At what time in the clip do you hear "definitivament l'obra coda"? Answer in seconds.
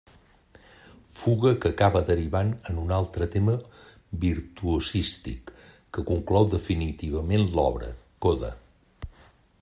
6.55-8.51